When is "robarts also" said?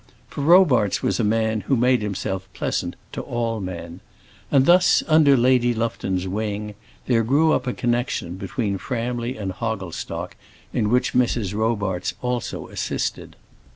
11.53-12.65